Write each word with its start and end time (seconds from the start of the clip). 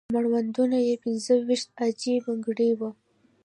په 0.07 0.11
مړوندونو 0.15 0.77
یې 0.87 1.01
پنځه 1.03 1.33
ويشت 1.47 1.69
عاجي 1.79 2.15
بنګړي 2.25 2.69
وو. 2.77 2.89